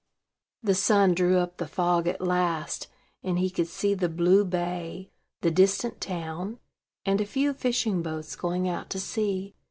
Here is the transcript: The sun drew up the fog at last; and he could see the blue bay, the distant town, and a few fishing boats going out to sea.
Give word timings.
The 0.63 0.73
sun 0.73 1.13
drew 1.13 1.37
up 1.37 1.57
the 1.57 1.67
fog 1.67 2.07
at 2.07 2.19
last; 2.21 2.87
and 3.21 3.37
he 3.37 3.51
could 3.51 3.67
see 3.67 3.93
the 3.93 4.09
blue 4.09 4.43
bay, 4.43 5.11
the 5.41 5.51
distant 5.51 6.01
town, 6.01 6.57
and 7.05 7.21
a 7.21 7.23
few 7.23 7.53
fishing 7.53 8.01
boats 8.01 8.35
going 8.35 8.67
out 8.67 8.89
to 8.89 8.99
sea. 8.99 9.53